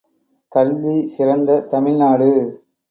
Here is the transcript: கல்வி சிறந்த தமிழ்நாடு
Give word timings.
கல்வி 0.51 0.95
சிறந்த 1.07 1.59
தமிழ்நாடு 1.71 2.31